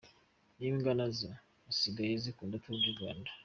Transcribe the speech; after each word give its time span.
N’imbwa 0.59 0.91
nazo 0.99 1.29
zisigaye 1.73 2.13
zikunda 2.23 2.61
Tour 2.63 2.77
du 2.83 2.91
Rwanda. 2.97 3.31